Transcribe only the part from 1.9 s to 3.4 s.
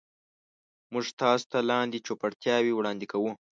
چوپړتیاوې وړاندې کوو.